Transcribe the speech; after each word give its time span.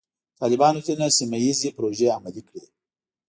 طالبانو 0.39 0.79
ځینې 0.87 1.07
سیمه 1.17 1.37
ییزې 1.43 1.69
پروژې 1.77 2.07
عملي 2.17 2.41
کړې. 2.49 2.63